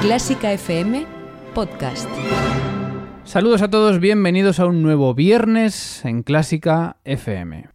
Clásica 0.00 0.50
FM 0.54 1.04
Podcast. 1.54 2.08
Saludos 3.24 3.60
a 3.60 3.68
todos, 3.68 4.00
bienvenidos 4.00 4.58
a 4.58 4.64
un 4.64 4.82
nuevo 4.82 5.12
viernes 5.14 6.02
en 6.06 6.22
Clásica 6.22 6.96
FM. 7.04 7.68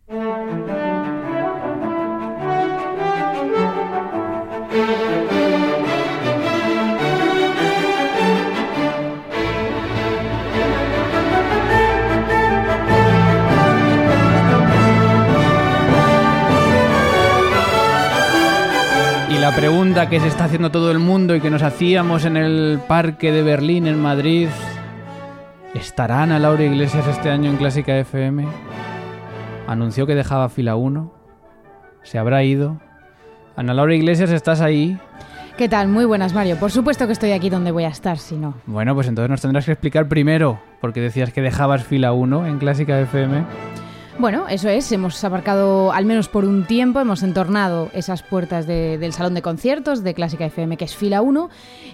La 19.45 19.55
pregunta 19.55 20.09
que 20.09 20.19
se 20.19 20.25
está 20.25 20.45
haciendo 20.45 20.71
todo 20.71 20.89
el 20.89 20.97
mundo 20.97 21.35
y 21.35 21.39
que 21.39 21.51
nos 21.51 21.61
hacíamos 21.61 22.25
en 22.25 22.35
el 22.35 22.79
parque 22.87 23.31
de 23.31 23.43
Berlín, 23.43 23.85
en 23.85 24.01
Madrid, 24.01 24.47
¿estará 25.75 26.23
Ana 26.23 26.39
Laura 26.39 26.63
Iglesias 26.63 27.05
este 27.05 27.29
año 27.29 27.51
en 27.51 27.57
Clásica 27.57 27.95
FM? 27.95 28.43
Anunció 29.67 30.07
que 30.07 30.15
dejaba 30.15 30.49
fila 30.49 30.75
1. 30.75 31.13
¿Se 32.01 32.17
habrá 32.17 32.43
ido? 32.43 32.81
Ana 33.55 33.75
Laura 33.75 33.93
Iglesias, 33.93 34.31
¿estás 34.31 34.61
ahí? 34.61 34.97
¿Qué 35.59 35.69
tal? 35.69 35.89
Muy 35.89 36.05
buenas, 36.05 36.33
Mario. 36.33 36.55
Por 36.55 36.71
supuesto 36.71 37.05
que 37.05 37.13
estoy 37.13 37.31
aquí 37.31 37.51
donde 37.51 37.69
voy 37.69 37.83
a 37.83 37.89
estar, 37.89 38.17
si 38.17 38.37
no. 38.37 38.55
Bueno, 38.65 38.95
pues 38.95 39.07
entonces 39.07 39.29
nos 39.29 39.41
tendrás 39.41 39.65
que 39.65 39.73
explicar 39.73 40.07
primero, 40.07 40.59
porque 40.81 41.01
decías 41.01 41.31
que 41.31 41.43
dejabas 41.43 41.83
fila 41.83 42.13
1 42.13 42.47
en 42.47 42.57
Clásica 42.57 42.99
FM. 42.99 43.43
Bueno, 44.17 44.45
eso 44.47 44.69
es, 44.69 44.89
hemos 44.93 45.21
abarcado 45.25 45.91
al 45.91 46.05
menos 46.05 46.29
por 46.29 46.45
un 46.45 46.63
tiempo, 46.65 47.01
hemos 47.01 47.21
entornado 47.21 47.89
esas 47.93 48.23
puertas 48.23 48.65
de- 48.65 48.97
del 48.97 49.11
salón 49.11 49.33
de 49.33 49.41
conciertos 49.41 50.05
de 50.05 50.13
Clásica 50.13 50.45
FM, 50.45 50.77
que 50.77 50.85
es 50.85 50.95
fila 50.95 51.21
1, 51.21 51.49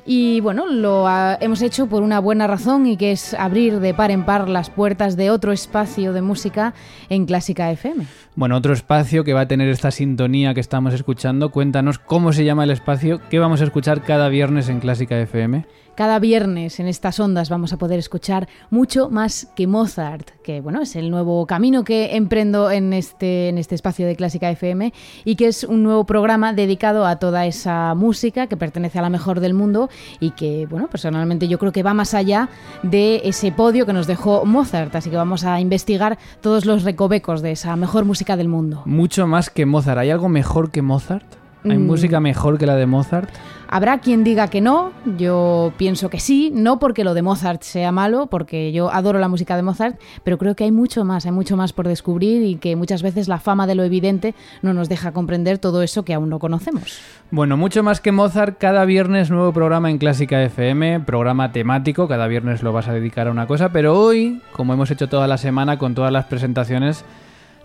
y 0.06 0.40
bueno, 0.40 0.68
lo 0.68 1.08
ha- 1.08 1.40
hemos 1.42 1.64
hecho 1.64 1.88
por 1.88 2.04
una 2.04 2.20
buena 2.20 2.46
razón 2.46 2.86
y 2.86 2.96
que 2.96 3.12
es 3.12 3.34
abrir 3.34 3.80
de 3.80 3.96
par 3.96 4.12
en 4.12 4.24
par 4.24 4.50
las 4.50 4.70
puertas 4.70 5.18
de 5.18 5.32
otro 5.32 5.52
espacio 5.52 6.14
de 6.14 6.22
música 6.22 6.76
en 7.10 7.26
Clásica 7.26 7.72
FM. 7.72 8.06
Bueno, 8.36 8.56
otro 8.56 8.74
espacio 8.74 9.24
que 9.24 9.34
va 9.34 9.42
a 9.42 9.48
tener 9.48 9.68
esta 9.70 9.90
sintonía 9.90 10.54
que 10.54 10.60
estamos 10.62 10.94
escuchando. 10.94 11.50
Cuéntanos 11.50 11.98
cómo 11.98 12.34
se 12.34 12.46
llama 12.46 12.66
el 12.66 12.72
espacio 12.72 13.20
que 13.32 13.40
vamos 13.40 13.62
a 13.62 13.64
escuchar 13.64 14.04
cada 14.04 14.30
viernes 14.30 14.70
en 14.70 14.80
Clásica 14.80 15.20
FM. 15.20 15.66
Cada 16.02 16.18
viernes 16.18 16.80
en 16.80 16.88
estas 16.88 17.20
ondas 17.20 17.52
vamos 17.52 17.74
a 17.74 17.78
poder 17.78 18.00
escuchar 18.00 18.50
mucho 18.72 19.12
más 19.12 19.46
que 19.56 19.68
Mozart, 19.68 20.32
que 20.44 20.60
bueno, 20.60 20.82
es 20.82 20.96
el 20.96 21.12
nuevo 21.12 21.46
camino 21.46 21.84
que 21.84 22.16
emprendo 22.16 22.72
en 22.72 22.92
este, 22.92 23.50
en 23.50 23.60
este 23.60 23.76
espacio 23.76 24.08
de 24.08 24.16
Clásica 24.16 24.50
FM 24.50 24.94
y 25.26 25.36
que 25.36 25.46
es 25.46 25.64
un 25.64 25.84
nuevo 25.84 26.04
programa 26.08 26.54
dedicado 26.54 27.06
a 27.06 27.18
toda 27.18 27.46
esa 27.46 27.94
música 27.94 28.48
que 28.48 28.58
pertenece 28.58 28.98
a 28.98 29.04
la 29.04 29.12
mejor 29.12 29.42
del 29.42 29.54
mundo 29.54 29.92
y 30.20 30.32
que, 30.32 30.66
bueno, 30.66 30.88
personalmente 30.88 31.48
yo 31.48 31.60
creo 31.60 31.72
que 31.72 31.84
va 31.84 31.94
más 31.94 32.16
allá 32.16 32.50
de 32.82 33.22
ese 33.24 33.52
podio 33.52 33.86
que 33.86 33.94
nos 33.94 34.08
dejó 34.08 34.44
Mozart, 34.44 34.96
así 34.96 35.12
que 35.12 35.18
vamos 35.18 35.44
a 35.44 35.60
investigar 35.60 36.18
todos 36.42 36.66
los 36.66 36.82
recovecos 36.82 37.44
de 37.44 37.52
esa 37.52 37.76
mejor 37.76 38.06
música 38.06 38.36
del 38.38 38.48
mundo. 38.48 38.82
Mucho 38.88 39.28
más 39.28 39.52
que 39.52 39.68
Mozart. 39.68 40.00
¿Hay 40.00 40.10
algo 40.10 40.30
mejor 40.30 40.72
que 40.72 40.82
Mozart? 40.82 41.41
¿Hay 41.64 41.78
Mm. 41.78 41.86
música 41.86 42.20
mejor 42.20 42.58
que 42.58 42.66
la 42.66 42.76
de 42.76 42.86
Mozart? 42.88 43.30
Habrá 43.74 44.00
quien 44.00 44.26
diga 44.26 44.50
que 44.50 44.60
no, 44.60 44.92
yo 45.18 45.72
pienso 45.78 46.10
que 46.10 46.20
sí, 46.20 46.52
no 46.54 46.78
porque 46.78 47.06
lo 47.06 47.14
de 47.14 47.22
Mozart 47.22 47.62
sea 47.62 47.94
malo, 47.94 48.28
porque 48.28 48.74
yo 48.74 48.92
adoro 48.92 49.18
la 49.20 49.30
música 49.30 49.56
de 49.56 49.62
Mozart, 49.62 49.98
pero 50.26 50.38
creo 50.38 50.56
que 50.58 50.66
hay 50.66 50.74
mucho 50.74 51.06
más, 51.06 51.26
hay 51.26 51.32
mucho 51.32 51.56
más 51.56 51.72
por 51.72 51.88
descubrir 51.88 52.44
y 52.44 52.56
que 52.56 52.76
muchas 52.76 53.02
veces 53.02 53.30
la 53.30 53.40
fama 53.40 53.68
de 53.68 53.76
lo 53.76 53.84
evidente 53.84 54.36
no 54.62 54.74
nos 54.74 54.90
deja 54.90 55.14
comprender 55.14 55.58
todo 55.58 55.84
eso 55.84 56.04
que 56.04 56.14
aún 56.14 56.30
no 56.30 56.40
conocemos. 56.40 57.00
Bueno, 57.30 57.56
mucho 57.56 57.82
más 57.82 58.02
que 58.02 58.12
Mozart. 58.12 58.58
Cada 58.58 58.84
viernes 58.84 59.32
nuevo 59.32 59.54
programa 59.54 59.90
en 59.90 60.00
Clásica 60.00 60.44
FM, 60.44 61.00
programa 61.02 61.54
temático. 61.54 62.10
Cada 62.10 62.28
viernes 62.28 62.64
lo 62.64 62.74
vas 62.74 62.90
a 62.90 62.94
dedicar 62.94 63.28
a 63.28 63.32
una 63.32 63.48
cosa. 63.48 63.70
Pero 63.72 63.98
hoy, 63.98 64.42
como 64.52 64.74
hemos 64.74 64.92
hecho 64.92 65.08
toda 65.08 65.28
la 65.28 65.38
semana 65.38 65.78
con 65.78 65.96
todas 65.96 66.12
las 66.12 66.26
presentaciones, 66.26 67.06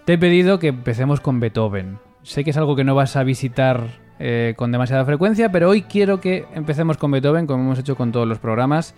te 0.04 0.12
he 0.12 0.18
pedido 0.18 0.60
que 0.60 0.68
empecemos 0.68 1.20
con 1.20 1.40
Beethoven. 1.40 1.98
Sé 2.26 2.42
que 2.42 2.50
es 2.50 2.56
algo 2.56 2.74
que 2.74 2.82
no 2.82 2.96
vas 2.96 3.14
a 3.14 3.22
visitar 3.22 3.86
eh, 4.18 4.54
con 4.56 4.72
demasiada 4.72 5.04
frecuencia, 5.04 5.52
pero 5.52 5.68
hoy 5.70 5.82
quiero 5.82 6.20
que 6.20 6.44
empecemos 6.54 6.96
con 6.96 7.12
Beethoven, 7.12 7.46
como 7.46 7.62
hemos 7.62 7.78
hecho 7.78 7.94
con 7.94 8.10
todos 8.10 8.26
los 8.26 8.40
programas. 8.40 8.96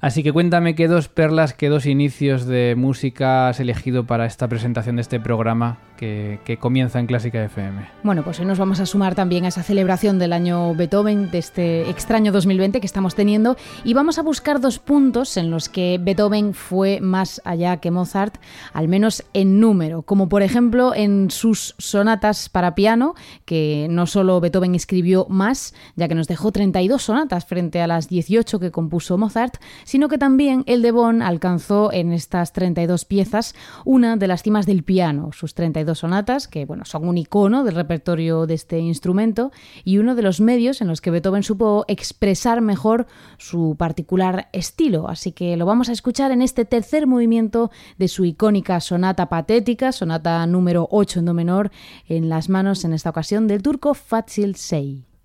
Así 0.00 0.24
que 0.24 0.32
cuéntame 0.32 0.74
qué 0.74 0.88
dos 0.88 1.06
perlas, 1.06 1.54
qué 1.54 1.68
dos 1.68 1.86
inicios 1.86 2.44
de 2.44 2.74
música 2.76 3.48
has 3.48 3.60
elegido 3.60 4.04
para 4.04 4.26
esta 4.26 4.48
presentación 4.48 4.96
de 4.96 5.02
este 5.02 5.20
programa 5.20 5.78
que, 5.96 6.58
comienza 6.60 7.00
en 7.00 7.06
Clásica 7.06 7.42
FM. 7.44 7.88
Bueno, 8.02 8.22
pues 8.22 8.38
hoy 8.40 8.46
nos 8.46 8.58
vamos 8.58 8.80
a 8.80 8.86
sumar 8.86 9.14
también 9.14 9.44
a 9.44 9.48
esa 9.48 9.62
celebración 9.62 10.18
del 10.18 10.32
año 10.32 10.74
Beethoven, 10.74 11.30
de 11.30 11.38
este 11.38 11.90
extraño 11.90 12.32
2020 12.32 12.80
que 12.80 12.86
estamos 12.86 13.14
teniendo, 13.14 13.56
y 13.84 13.94
vamos 13.94 14.18
a 14.18 14.22
buscar 14.22 14.60
dos 14.60 14.78
puntos 14.78 15.36
en 15.36 15.50
los 15.50 15.68
que 15.68 15.98
Beethoven 16.00 16.54
fue 16.54 17.00
más 17.00 17.40
allá 17.44 17.78
que 17.78 17.90
Mozart, 17.90 18.36
al 18.72 18.88
menos 18.88 19.24
en 19.32 19.60
número, 19.60 20.02
como 20.02 20.28
por 20.28 20.42
ejemplo 20.42 20.94
en 20.94 21.30
sus 21.30 21.74
sonatas 21.78 22.48
para 22.48 22.74
piano, 22.74 23.14
que 23.44 23.86
no 23.90 24.06
solo 24.06 24.40
Beethoven 24.40 24.74
escribió 24.74 25.26
más, 25.28 25.74
ya 25.96 26.08
que 26.08 26.14
nos 26.14 26.28
dejó 26.28 26.52
32 26.52 27.02
sonatas 27.02 27.46
frente 27.46 27.80
a 27.80 27.86
las 27.86 28.08
18 28.08 28.60
que 28.60 28.70
compuso 28.70 29.18
Mozart, 29.18 29.56
sino 29.84 30.08
que 30.08 30.18
también 30.18 30.62
el 30.66 30.82
de 30.82 30.90
Bonn 30.90 31.22
alcanzó 31.22 31.92
en 31.92 32.12
estas 32.12 32.52
32 32.52 33.04
piezas 33.04 33.54
una 33.84 34.16
de 34.16 34.26
las 34.26 34.42
cimas 34.42 34.66
del 34.66 34.82
piano, 34.82 35.30
sus 35.32 35.54
32 35.54 35.85
sonatas, 35.94 36.48
que 36.48 36.64
bueno, 36.64 36.84
son 36.84 37.06
un 37.06 37.18
icono 37.18 37.64
del 37.64 37.74
repertorio 37.74 38.46
de 38.46 38.54
este 38.54 38.78
instrumento 38.78 39.52
y 39.84 39.98
uno 39.98 40.14
de 40.14 40.22
los 40.22 40.40
medios 40.40 40.80
en 40.80 40.88
los 40.88 41.00
que 41.00 41.10
Beethoven 41.10 41.42
supo 41.42 41.84
expresar 41.88 42.60
mejor 42.60 43.06
su 43.38 43.76
particular 43.78 44.48
estilo. 44.52 45.08
Así 45.08 45.32
que 45.32 45.56
lo 45.56 45.66
vamos 45.66 45.88
a 45.88 45.92
escuchar 45.92 46.32
en 46.32 46.42
este 46.42 46.64
tercer 46.64 47.06
movimiento 47.06 47.70
de 47.98 48.08
su 48.08 48.24
icónica 48.24 48.80
sonata 48.80 49.28
patética, 49.28 49.92
sonata 49.92 50.46
número 50.46 50.88
8 50.90 51.20
en 51.20 51.24
do 51.26 51.34
menor, 51.34 51.70
en 52.08 52.28
las 52.28 52.48
manos 52.48 52.84
en 52.84 52.92
esta 52.92 53.10
ocasión 53.10 53.46
del 53.46 53.62
turco 53.62 53.94
Fatsil 53.94 54.56
Sey. 54.56 55.15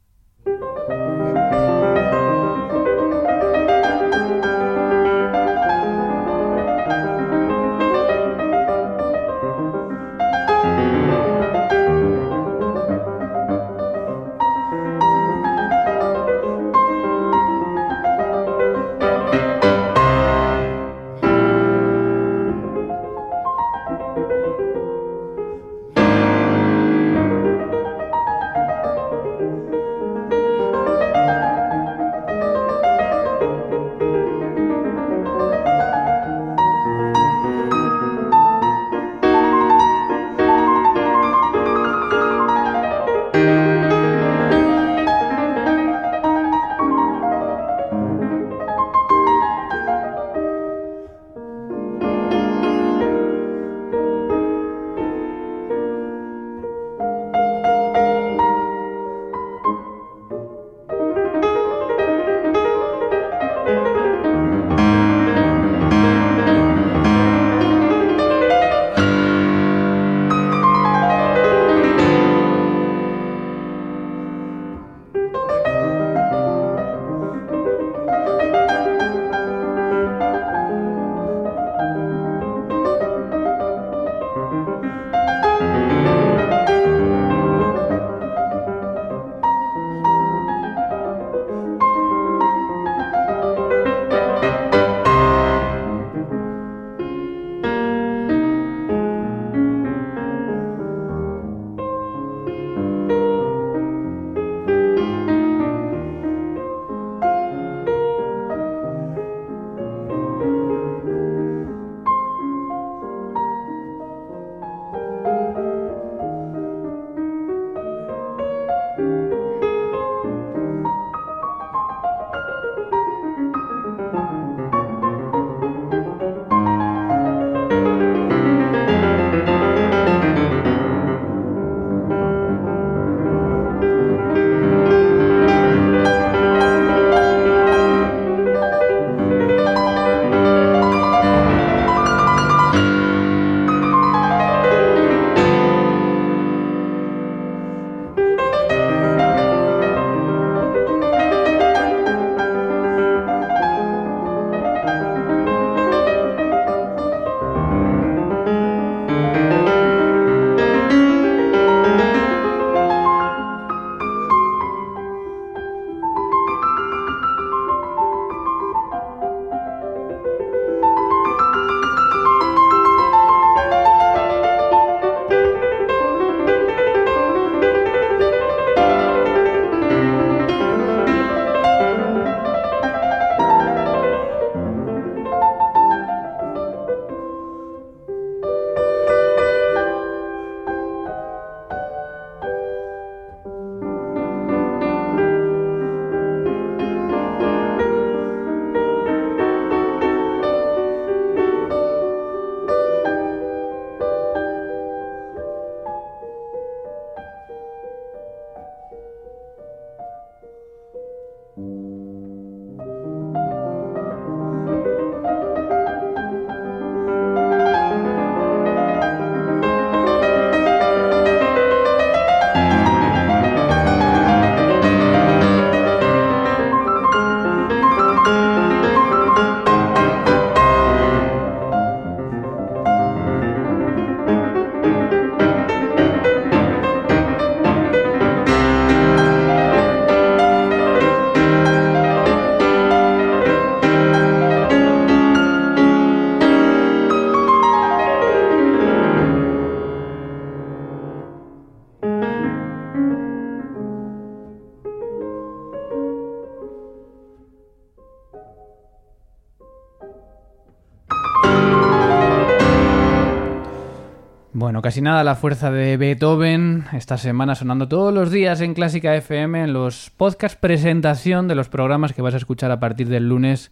Bueno, 264.71 264.83
casi 264.83 265.01
nada 265.01 265.25
la 265.25 265.35
fuerza 265.35 265.69
de 265.69 265.97
Beethoven 265.97 266.85
esta 266.93 267.17
semana 267.17 267.55
sonando 267.55 267.89
todos 267.89 268.13
los 268.13 268.31
días 268.31 268.61
en 268.61 268.73
Clásica 268.73 269.13
FM 269.17 269.65
en 269.65 269.73
los 269.73 270.11
podcast 270.11 270.57
presentación 270.57 271.49
de 271.49 271.55
los 271.55 271.67
programas 271.67 272.13
que 272.13 272.21
vas 272.21 272.35
a 272.35 272.37
escuchar 272.37 272.71
a 272.71 272.79
partir 272.79 273.09
del 273.09 273.27
lunes 273.27 273.69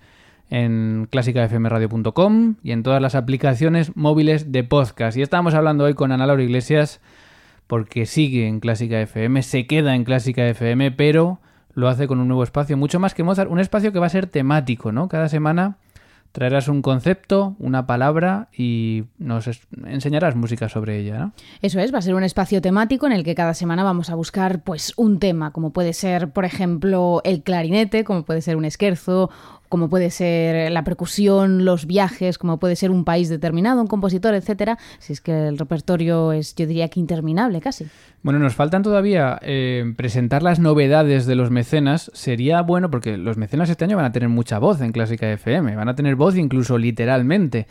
en 0.49 1.07
clásicafmradio.com 1.09 2.55
y 2.63 2.73
en 2.73 2.83
todas 2.83 3.01
las 3.01 3.15
aplicaciones 3.15 3.95
móviles 3.95 4.51
de 4.51 4.65
podcast. 4.65 5.15
Y 5.15 5.21
estamos 5.21 5.53
hablando 5.53 5.85
hoy 5.85 5.93
con 5.93 6.11
Ana 6.11 6.27
Laura 6.27 6.43
Iglesias 6.43 6.99
porque 7.67 8.05
sigue 8.05 8.45
en 8.49 8.59
Clásica 8.59 8.99
FM, 8.99 9.41
se 9.41 9.67
queda 9.67 9.95
en 9.95 10.03
Clásica 10.03 10.45
FM, 10.49 10.91
pero 10.91 11.39
lo 11.75 11.87
hace 11.87 12.07
con 12.07 12.19
un 12.19 12.27
nuevo 12.27 12.43
espacio, 12.43 12.75
mucho 12.75 12.99
más 12.99 13.13
que 13.13 13.23
Mozart, 13.23 13.49
un 13.49 13.61
espacio 13.61 13.93
que 13.93 13.99
va 13.99 14.07
a 14.07 14.09
ser 14.09 14.27
temático, 14.27 14.91
¿no? 14.91 15.07
Cada 15.07 15.29
semana 15.29 15.77
traerás 16.31 16.67
un 16.67 16.81
concepto, 16.81 17.55
una 17.59 17.87
palabra 17.87 18.49
y 18.55 19.05
nos 19.17 19.49
enseñarás 19.85 20.35
música 20.35 20.69
sobre 20.69 20.99
ella, 20.99 21.19
¿no? 21.19 21.33
Eso 21.61 21.79
es, 21.79 21.93
va 21.93 21.99
a 21.99 22.01
ser 22.01 22.13
un 22.15 22.23
espacio 22.23 22.61
temático 22.61 23.07
en 23.07 23.13
el 23.13 23.23
que 23.23 23.35
cada 23.35 23.53
semana 23.53 23.83
vamos 23.83 24.09
a 24.09 24.15
buscar 24.15 24.63
pues 24.63 24.93
un 24.95 25.19
tema, 25.19 25.51
como 25.51 25.71
puede 25.71 25.93
ser, 25.93 26.31
por 26.31 26.45
ejemplo, 26.45 27.21
el 27.23 27.41
clarinete, 27.43 28.03
como 28.03 28.23
puede 28.23 28.41
ser 28.41 28.57
un 28.57 28.65
esquerzo 28.65 29.29
como 29.69 29.89
puede 29.89 30.09
ser 30.09 30.71
la 30.71 30.83
percusión, 30.83 31.63
los 31.63 31.85
viajes, 31.85 32.37
como 32.37 32.59
puede 32.59 32.75
ser 32.75 32.91
un 32.91 33.05
país 33.05 33.29
determinado, 33.29 33.81
un 33.81 33.87
compositor, 33.87 34.33
etcétera, 34.33 34.77
si 34.97 35.13
es 35.13 35.21
que 35.21 35.47
el 35.47 35.57
repertorio 35.57 36.31
es, 36.33 36.55
yo 36.55 36.65
diría 36.65 36.89
que 36.89 36.99
interminable 36.99 37.61
casi. 37.61 37.87
Bueno, 38.23 38.39
nos 38.39 38.55
faltan 38.55 38.83
todavía 38.83 39.39
eh, 39.41 39.93
presentar 39.95 40.43
las 40.43 40.59
novedades 40.59 41.25
de 41.25 41.35
los 41.35 41.51
mecenas. 41.51 42.11
Sería 42.13 42.61
bueno 42.61 42.89
porque 42.89 43.17
los 43.17 43.37
mecenas 43.37 43.69
este 43.69 43.85
año 43.85 43.95
van 43.95 44.05
a 44.05 44.11
tener 44.11 44.27
mucha 44.27 44.59
voz 44.59 44.81
en 44.81 44.91
Clásica 44.91 45.31
FM, 45.31 45.75
van 45.75 45.87
a 45.87 45.95
tener 45.95 46.15
voz 46.15 46.35
incluso 46.35 46.77
literalmente. 46.77 47.67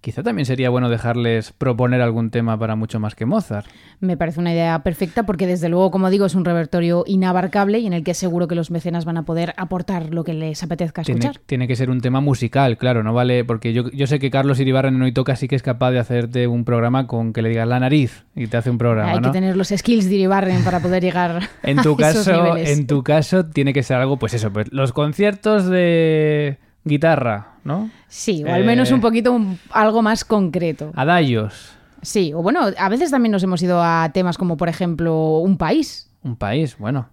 Quizá 0.00 0.22
también 0.22 0.46
sería 0.46 0.70
bueno 0.70 0.88
dejarles 0.88 1.52
proponer 1.52 2.00
algún 2.00 2.30
tema 2.30 2.56
para 2.56 2.76
mucho 2.76 3.00
más 3.00 3.16
que 3.16 3.26
Mozart. 3.26 3.66
Me 3.98 4.16
parece 4.16 4.38
una 4.38 4.52
idea 4.52 4.82
perfecta 4.84 5.24
porque 5.24 5.46
desde 5.48 5.68
luego, 5.68 5.90
como 5.90 6.08
digo, 6.08 6.26
es 6.26 6.36
un 6.36 6.44
repertorio 6.44 7.02
inabarcable 7.06 7.80
y 7.80 7.86
en 7.86 7.92
el 7.92 8.04
que 8.04 8.14
seguro 8.14 8.46
que 8.46 8.54
los 8.54 8.70
mecenas 8.70 9.04
van 9.04 9.16
a 9.16 9.24
poder 9.24 9.54
aportar 9.56 10.14
lo 10.14 10.22
que 10.22 10.34
les 10.34 10.62
apetezca 10.62 11.02
escuchar. 11.02 11.38
Tiene, 11.46 11.66
que 11.66 11.74
ser 11.74 11.90
un 11.90 12.00
tema 12.00 12.20
musical, 12.20 12.78
claro, 12.78 13.02
no 13.02 13.12
vale, 13.12 13.44
porque 13.44 13.72
yo, 13.72 13.90
yo 13.90 14.06
sé 14.06 14.20
que 14.20 14.30
Carlos 14.30 14.60
Iribarren 14.60 14.94
en 14.94 15.02
Hoy 15.02 15.12
Toca 15.12 15.34
sí 15.34 15.48
que 15.48 15.56
es 15.56 15.62
capaz 15.62 15.90
de 15.90 15.98
hacerte 15.98 16.46
un 16.46 16.64
programa 16.64 17.08
con 17.08 17.32
que 17.32 17.42
le 17.42 17.48
digas 17.48 17.66
la 17.66 17.80
nariz 17.80 18.24
y 18.36 18.46
te 18.46 18.56
hace 18.56 18.70
un 18.70 18.78
programa. 18.78 19.10
Hay 19.10 19.20
que 19.20 19.30
tener 19.30 19.56
los 19.56 19.68
skills 19.68 20.08
de 20.08 20.14
Iribarren 20.14 20.62
para 20.62 20.80
poder 20.80 21.02
llegar 21.02 21.48
en 21.64 21.82
tu 21.82 21.94
a 21.94 21.96
caso, 21.96 22.20
esos 22.20 22.42
niveles. 22.42 22.70
En 22.70 22.86
tu 22.86 23.02
caso 23.02 23.46
tiene 23.46 23.72
que 23.72 23.82
ser 23.82 23.96
algo, 23.96 24.16
pues 24.16 24.34
eso, 24.34 24.52
pues 24.52 24.72
los 24.72 24.92
conciertos 24.92 25.66
de 25.66 26.58
guitarra, 26.88 27.52
¿no? 27.64 27.90
Sí, 28.08 28.42
o 28.44 28.52
al 28.52 28.64
menos 28.64 28.90
Eh, 28.90 28.94
un 28.94 29.00
poquito 29.00 29.32
un- 29.32 29.58
algo 29.70 30.02
más 30.02 30.24
concreto. 30.24 30.90
Adayos, 30.96 31.74
Sí, 32.00 32.32
o 32.32 32.42
bueno, 32.42 32.60
a 32.78 32.88
veces 32.88 33.10
también 33.10 33.32
nos 33.32 33.42
hemos 33.42 33.60
ido 33.60 33.82
a 33.82 34.10
temas 34.14 34.38
como, 34.38 34.56
por 34.56 34.68
ejemplo, 34.68 35.38
un 35.38 35.56
país. 35.58 36.04
un 36.22 36.36
país, 36.36 36.76
bueno. 36.78 37.08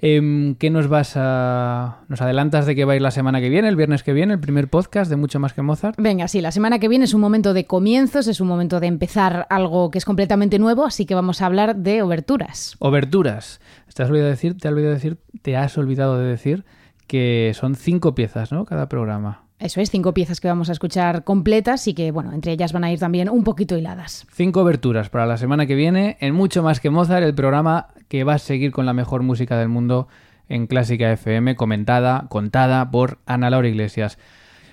Em, 0.00 0.54
¿Qué 0.56 0.68
nos 0.70 0.88
vas 0.88 1.14
a... 1.16 1.98
¿Nos 2.08 2.20
adelantas 2.20 2.66
de 2.66 2.74
que 2.74 2.84
va 2.84 2.92
a 2.92 2.96
ir 2.96 3.02
la 3.02 3.10
semana 3.12 3.40
que 3.40 3.48
viene, 3.48 3.68
el 3.68 3.76
viernes 3.76 4.02
que 4.02 4.12
viene, 4.12 4.34
el 4.34 4.40
primer 4.40 4.68
podcast 4.68 5.08
de 5.10 5.16
Mucho 5.16 5.38
Más 5.40 5.52
que 5.54 5.62
Mozart? 5.62 5.96
Venga, 5.98 6.28
sí, 6.28 6.40
la 6.40 6.50
semana 6.50 6.78
que 6.78 6.88
viene 6.88 7.04
es 7.06 7.14
un 7.14 7.20
momento 7.20 7.54
de 7.54 7.66
comienzos, 7.66 8.26
es 8.26 8.40
un 8.40 8.48
momento 8.48 8.78
de 8.80 8.88
empezar 8.88 9.46
algo 9.48 9.90
que 9.90 9.98
es 9.98 10.04
completamente 10.04 10.58
nuevo, 10.58 10.84
así 10.84 11.06
que 11.06 11.14
vamos 11.14 11.40
a 11.40 11.46
hablar 11.46 11.76
de 11.76 12.02
oberturas. 12.02 12.74
Oberturas. 12.80 13.60
¿Te 13.94 14.02
has 14.02 14.08
olvidado 14.10 14.26
de 14.26 14.34
decir, 14.34 14.56
te 14.58 14.68
has 14.68 14.72
olvidado 14.72 14.90
de 14.90 14.96
decir, 14.96 15.18
te 15.42 15.56
has 15.56 15.78
olvidado 15.78 16.18
de 16.18 16.26
decir 16.26 16.64
que 17.08 17.52
son 17.54 17.74
cinco 17.74 18.14
piezas, 18.14 18.52
¿no? 18.52 18.64
Cada 18.64 18.88
programa. 18.88 19.42
Eso 19.58 19.80
es, 19.80 19.90
cinco 19.90 20.14
piezas 20.14 20.40
que 20.40 20.46
vamos 20.46 20.68
a 20.68 20.72
escuchar 20.72 21.24
completas 21.24 21.88
y 21.88 21.94
que, 21.94 22.12
bueno, 22.12 22.32
entre 22.32 22.52
ellas 22.52 22.72
van 22.72 22.84
a 22.84 22.92
ir 22.92 23.00
también 23.00 23.28
un 23.28 23.42
poquito 23.42 23.76
hiladas. 23.76 24.24
Cinco 24.32 24.62
oberturas 24.62 25.08
para 25.08 25.26
la 25.26 25.36
semana 25.36 25.66
que 25.66 25.74
viene 25.74 26.16
en 26.20 26.32
Mucho 26.32 26.62
Más 26.62 26.78
que 26.78 26.90
Mozart, 26.90 27.24
el 27.24 27.34
programa 27.34 27.88
que 28.06 28.22
va 28.22 28.34
a 28.34 28.38
seguir 28.38 28.70
con 28.70 28.86
la 28.86 28.92
mejor 28.92 29.24
música 29.24 29.58
del 29.58 29.68
mundo 29.68 30.06
en 30.48 30.68
Clásica 30.68 31.10
FM, 31.10 31.56
comentada, 31.56 32.26
contada 32.28 32.88
por 32.92 33.18
Ana 33.26 33.50
Laura 33.50 33.66
Iglesias. 33.66 34.16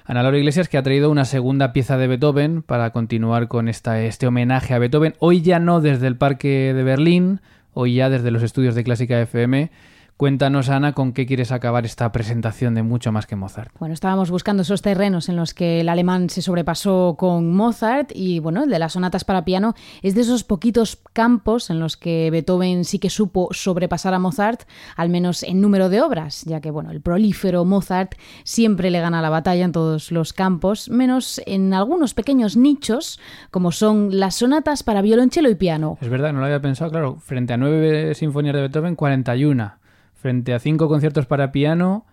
Ana 0.06 0.22
Laura 0.22 0.38
Iglesias 0.38 0.70
que 0.70 0.78
ha 0.78 0.84
traído 0.84 1.10
una 1.10 1.26
segunda 1.26 1.74
pieza 1.74 1.98
de 1.98 2.06
Beethoven 2.06 2.62
para 2.62 2.92
continuar 2.92 3.48
con 3.48 3.68
esta, 3.68 4.00
este 4.02 4.28
homenaje 4.28 4.76
a 4.76 4.80
Beethoven. 4.80 5.16
Hoy 5.18 5.42
ya 5.42 5.58
no 5.58 5.82
desde 5.82 6.06
el 6.06 6.16
Parque 6.16 6.74
de 6.76 6.84
Berlín, 6.84 7.42
hoy 7.74 7.96
ya 7.96 8.12
desde 8.12 8.30
los 8.30 8.44
estudios 8.44 8.76
de 8.76 8.84
Clásica 8.84 9.20
FM. 9.20 9.72
Cuéntanos, 10.18 10.70
Ana, 10.70 10.94
con 10.94 11.12
qué 11.12 11.26
quieres 11.26 11.52
acabar 11.52 11.86
esta 11.86 12.10
presentación 12.14 12.74
de 12.74 12.84
Mucho 12.84 13.12
Más 13.12 13.28
que 13.28 13.36
Mozart. 13.36 13.74
Bueno, 13.80 13.94
estábamos 13.94 14.32
buscando 14.32 14.62
esos 14.62 14.82
terrenos 14.82 15.28
en 15.28 15.36
los 15.36 15.54
que 15.54 15.82
el 15.82 15.90
alemán 15.90 16.30
se 16.30 16.42
sobrepasó 16.42 17.18
con 17.20 17.54
Mozart 17.54 18.12
y 18.16 18.40
bueno, 18.40 18.64
el 18.64 18.70
de 18.70 18.80
las 18.80 18.94
sonatas 18.94 19.26
para 19.26 19.44
piano 19.44 19.74
es 20.02 20.16
de 20.16 20.22
esos 20.22 20.46
poquitos 20.46 20.98
campos 21.12 21.70
en 21.70 21.82
los 21.82 21.98
que 21.98 22.30
Beethoven 22.32 22.86
sí 22.86 22.98
que 22.98 23.10
supo 23.10 23.50
sobrepasar 23.52 24.14
a 24.14 24.20
Mozart, 24.20 24.62
al 24.96 25.10
menos 25.10 25.44
en 25.44 25.60
número 25.60 25.90
de 25.90 26.02
obras, 26.02 26.44
ya 26.46 26.62
que 26.62 26.72
bueno, 26.72 26.92
el 26.92 27.02
prolífero 27.02 27.66
Mozart 27.66 28.16
siempre 28.46 28.92
le 28.92 29.02
gana 29.02 29.22
la 29.22 29.30
batalla 29.30 29.66
en 29.66 29.74
todos 29.74 30.14
los 30.14 30.32
campos, 30.32 30.88
menos 30.88 31.42
en 31.46 31.74
algunos 31.74 32.14
pequeños 32.14 32.56
nichos 32.56 33.20
como 33.52 33.74
son 33.74 34.18
las 34.18 34.36
sonatas 34.36 34.82
para 34.82 35.02
violonchelo 35.02 35.50
y 35.50 35.56
piano. 35.56 35.98
Es 36.00 36.08
verdad, 36.08 36.32
no 36.32 36.40
lo 36.40 36.46
había 36.46 36.62
pensado, 36.62 36.90
claro. 36.90 37.18
Frente 37.18 37.52
a 37.52 37.58
nueve 37.58 38.16
sinfonías 38.16 38.56
de 38.56 38.62
Beethoven, 38.62 38.96
41. 38.96 39.85
Frente 40.26 40.56
a 40.56 40.60
cinco 40.60 40.88
conciertos 40.88 41.28
para 41.28 41.52
piano, 41.52 42.08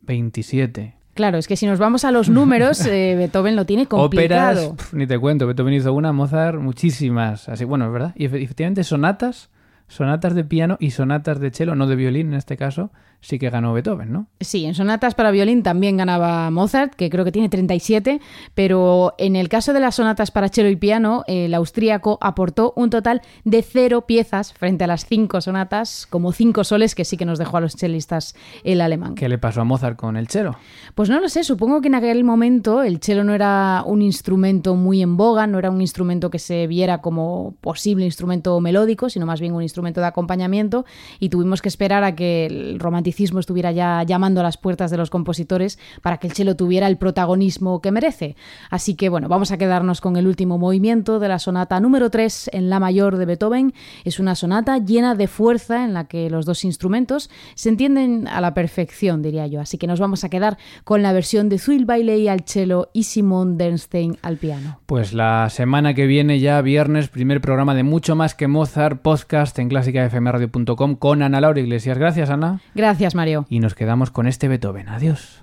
27. 0.00 0.94
Claro, 1.12 1.36
es 1.36 1.46
que 1.46 1.56
si 1.56 1.66
nos 1.66 1.78
vamos 1.78 2.06
a 2.06 2.10
los 2.10 2.28
números, 2.30 2.86
eh, 2.86 3.14
Beethoven 3.18 3.54
lo 3.54 3.66
tiene 3.66 3.84
complicado. 3.84 4.68
Óperas, 4.70 4.76
pf, 4.78 4.96
ni 4.96 5.06
te 5.06 5.18
cuento. 5.18 5.46
Beethoven 5.46 5.74
hizo 5.74 5.92
una, 5.92 6.12
Mozart 6.12 6.58
muchísimas. 6.58 7.50
Así, 7.50 7.64
bueno, 7.66 7.84
es 7.84 7.92
verdad. 7.92 8.12
Y 8.16 8.24
efe- 8.28 8.42
efectivamente, 8.42 8.82
sonatas, 8.82 9.50
sonatas 9.92 10.34
de 10.34 10.44
piano 10.44 10.78
y 10.80 10.92
sonatas 10.92 11.38
de 11.38 11.50
cello, 11.50 11.74
no 11.74 11.86
de 11.86 11.96
violín 11.96 12.28
en 12.28 12.34
este 12.34 12.56
caso, 12.56 12.90
sí 13.20 13.38
que 13.38 13.50
ganó 13.50 13.74
Beethoven, 13.74 14.10
¿no? 14.10 14.26
Sí, 14.40 14.64
en 14.64 14.74
sonatas 14.74 15.14
para 15.14 15.30
violín 15.30 15.62
también 15.62 15.98
ganaba 15.98 16.50
Mozart, 16.50 16.94
que 16.94 17.10
creo 17.10 17.24
que 17.24 17.30
tiene 17.30 17.50
37, 17.50 18.20
pero 18.54 19.14
en 19.18 19.36
el 19.36 19.50
caso 19.50 19.74
de 19.74 19.80
las 19.80 19.96
sonatas 19.96 20.30
para 20.30 20.48
cello 20.48 20.70
y 20.70 20.76
piano, 20.76 21.24
el 21.26 21.52
austríaco 21.52 22.18
aportó 22.22 22.72
un 22.74 22.88
total 22.88 23.20
de 23.44 23.62
cero 23.62 24.06
piezas 24.06 24.54
frente 24.54 24.84
a 24.84 24.86
las 24.86 25.04
cinco 25.04 25.42
sonatas, 25.42 26.06
como 26.08 26.32
cinco 26.32 26.64
soles 26.64 26.94
que 26.94 27.04
sí 27.04 27.18
que 27.18 27.26
nos 27.26 27.38
dejó 27.38 27.58
a 27.58 27.60
los 27.60 27.76
chelistas 27.76 28.34
el 28.64 28.80
alemán. 28.80 29.14
¿Qué 29.14 29.28
le 29.28 29.38
pasó 29.38 29.60
a 29.60 29.64
Mozart 29.64 29.96
con 29.96 30.16
el 30.16 30.28
cello? 30.28 30.56
Pues 30.94 31.10
no 31.10 31.20
lo 31.20 31.28
sé, 31.28 31.44
supongo 31.44 31.82
que 31.82 31.88
en 31.88 31.96
aquel 31.96 32.24
momento 32.24 32.82
el 32.82 32.98
cello 32.98 33.24
no 33.24 33.34
era 33.34 33.82
un 33.84 34.00
instrumento 34.00 34.74
muy 34.74 35.02
en 35.02 35.18
boga, 35.18 35.46
no 35.46 35.58
era 35.58 35.70
un 35.70 35.82
instrumento 35.82 36.30
que 36.30 36.38
se 36.38 36.66
viera 36.66 37.02
como 37.02 37.56
posible 37.60 38.06
instrumento 38.06 38.58
melódico, 38.58 39.10
sino 39.10 39.26
más 39.26 39.40
bien 39.40 39.52
un 39.52 39.62
instrumento 39.62 39.81
de 39.82 40.06
acompañamiento 40.06 40.84
y 41.18 41.28
tuvimos 41.28 41.60
que 41.60 41.68
esperar 41.68 42.04
a 42.04 42.14
que 42.14 42.46
el 42.46 42.78
romanticismo 42.78 43.40
estuviera 43.40 43.72
ya 43.72 44.02
llamando 44.04 44.40
a 44.40 44.44
las 44.44 44.56
puertas 44.56 44.90
de 44.90 44.96
los 44.96 45.10
compositores 45.10 45.78
para 46.02 46.18
que 46.18 46.28
el 46.28 46.32
cello 46.32 46.56
tuviera 46.56 46.86
el 46.86 46.98
protagonismo 46.98 47.80
que 47.80 47.90
merece. 47.90 48.36
Así 48.70 48.94
que 48.94 49.08
bueno, 49.08 49.28
vamos 49.28 49.50
a 49.50 49.58
quedarnos 49.58 50.00
con 50.00 50.16
el 50.16 50.26
último 50.26 50.58
movimiento 50.58 51.18
de 51.18 51.28
la 51.28 51.38
sonata 51.38 51.80
número 51.80 52.10
3 52.10 52.50
en 52.52 52.70
la 52.70 52.78
mayor 52.78 53.16
de 53.16 53.26
Beethoven. 53.26 53.74
Es 54.04 54.20
una 54.20 54.34
sonata 54.34 54.78
llena 54.78 55.14
de 55.14 55.26
fuerza 55.26 55.84
en 55.84 55.94
la 55.94 56.04
que 56.04 56.30
los 56.30 56.46
dos 56.46 56.64
instrumentos 56.64 57.30
se 57.54 57.68
entienden 57.68 58.28
a 58.28 58.40
la 58.40 58.54
perfección, 58.54 59.22
diría 59.22 59.46
yo. 59.46 59.60
Así 59.60 59.78
que 59.78 59.86
nos 59.86 60.00
vamos 60.00 60.24
a 60.24 60.28
quedar 60.28 60.58
con 60.84 61.02
la 61.02 61.12
versión 61.12 61.48
de 61.48 61.58
Zuil 61.58 61.84
Bailey 61.84 62.28
al 62.28 62.42
cello 62.46 62.90
y 62.92 63.04
Simon 63.04 63.56
Bernstein 63.56 64.16
al 64.22 64.36
piano. 64.36 64.80
Pues 64.86 65.12
la 65.12 65.48
semana 65.50 65.94
que 65.94 66.06
viene 66.06 66.38
ya, 66.38 66.60
viernes, 66.60 67.08
primer 67.08 67.40
programa 67.40 67.74
de 67.74 67.82
Mucho 67.82 68.14
Más 68.14 68.34
que 68.34 68.48
Mozart, 68.48 69.00
podcast 69.02 69.58
en 69.58 69.68
clásicafmradio.com 69.72 70.96
con 70.96 71.22
Ana 71.22 71.40
Laura 71.40 71.60
Iglesias. 71.60 71.98
Gracias, 71.98 72.30
Ana. 72.30 72.60
Gracias, 72.74 73.14
Mario. 73.14 73.46
Y 73.48 73.60
nos 73.60 73.74
quedamos 73.74 74.10
con 74.10 74.26
este 74.26 74.48
Beethoven. 74.48 74.88
Adiós. 74.88 75.42